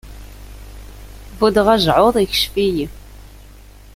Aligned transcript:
Buddeɣ 1.39 1.67
ajɛuḍ, 1.75 2.15
ikcef-iyi. 2.23 2.87